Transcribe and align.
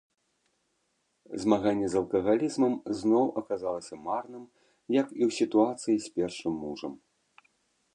Змаганне 1.43 1.87
з 1.95 1.99
алкагалізмам 2.01 2.73
зноў 3.03 3.25
аказалася 3.43 3.95
марным, 4.09 4.43
як 5.01 5.07
і 5.21 5.29
ў 5.29 5.41
сітуацыі 5.41 5.97
з 6.09 6.15
першым 6.21 6.53
мужам. 6.65 6.93